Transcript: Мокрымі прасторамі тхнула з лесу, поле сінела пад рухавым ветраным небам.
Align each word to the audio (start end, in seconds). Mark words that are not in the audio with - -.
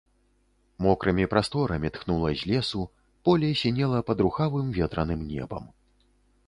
Мокрымі 0.85 1.25
прасторамі 1.33 1.91
тхнула 1.97 2.31
з 2.39 2.49
лесу, 2.53 2.81
поле 3.29 3.53
сінела 3.61 3.99
пад 4.09 4.17
рухавым 4.29 4.67
ветраным 4.81 5.21
небам. 5.37 5.63